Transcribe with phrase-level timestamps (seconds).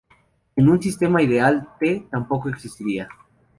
[0.55, 3.07] En un sistema ideal, T tampoco existiría.